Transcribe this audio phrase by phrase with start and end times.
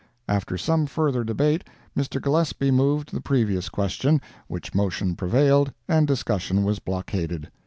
[0.27, 1.63] After some further debate,
[1.95, 2.19] Mr.
[2.19, 7.51] Gillespie moved the previous question, which motion prevailed, and discussion was blockaded.